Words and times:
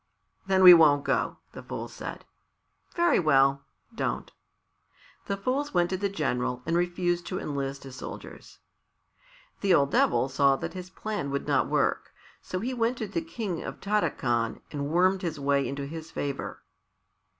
"Then 0.47 0.63
we 0.63 0.73
won't 0.73 1.03
go," 1.05 1.37
the 1.51 1.61
fools 1.61 1.93
said. 1.93 2.25
"Very 2.95 3.19
well, 3.19 3.65
don't." 3.93 4.31
The 5.27 5.37
fools 5.37 5.75
went 5.75 5.91
to 5.91 5.97
the 5.97 6.09
general 6.09 6.63
and 6.65 6.75
refused 6.75 7.27
to 7.27 7.39
enlist 7.39 7.85
as 7.85 7.97
soldiers. 7.97 8.57
The 9.59 9.75
old 9.75 9.91
Devil 9.91 10.27
saw 10.27 10.55
that 10.55 10.73
his 10.73 10.89
plan 10.89 11.29
would 11.29 11.47
not 11.47 11.67
work, 11.67 12.15
so 12.41 12.59
he 12.61 12.73
went 12.73 12.97
to 12.97 13.05
the 13.07 13.21
King 13.21 13.61
of 13.61 13.79
Tarakan 13.79 14.61
and 14.71 14.89
wormed 14.89 15.21
himself 15.21 15.63
into 15.63 15.85
his 15.85 16.09
favour. 16.09 16.63